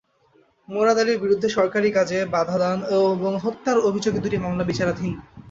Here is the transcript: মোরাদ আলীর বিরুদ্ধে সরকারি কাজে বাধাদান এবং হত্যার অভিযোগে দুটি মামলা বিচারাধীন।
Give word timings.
মোরাদ 0.69 0.97
আলীর 0.99 1.21
বিরুদ্ধে 1.23 1.47
সরকারি 1.49 1.89
কাজে 1.91 2.19
বাধাদান 2.33 2.77
এবং 2.93 3.33
হত্যার 3.43 3.77
অভিযোগে 3.89 4.19
দুটি 4.19 4.37
মামলা 4.37 4.63
বিচারাধীন। 4.63 5.13